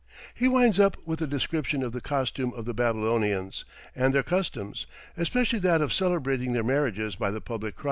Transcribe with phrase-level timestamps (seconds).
[0.33, 3.65] He winds up with a description of the costume of the Babylonians,
[3.95, 7.79] and their customs, especially that of celebrating their marriages by the public crier.